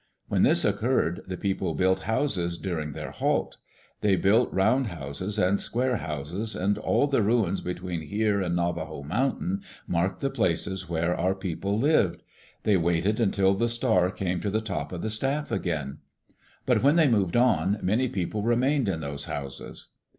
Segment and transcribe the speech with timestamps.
[0.29, 3.57] When this occurred, the people built houses during their halt.
[3.99, 9.03] They built round houses and square houses, and all the ruins between here and Navajo
[9.03, 12.23] Mountain mark the places where our people lived.
[12.63, 15.99] They waited until the star came to the top of the staff again,
[16.65, 19.89] but when they moved on, many people remained in those houses.